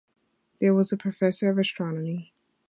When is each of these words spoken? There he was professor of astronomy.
There 0.59 0.71
he 0.71 0.75
was 0.75 0.91
professor 0.99 1.51
of 1.51 1.59
astronomy. 1.59 2.33